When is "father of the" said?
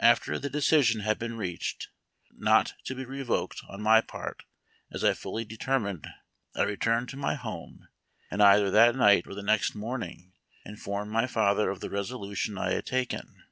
11.26-11.90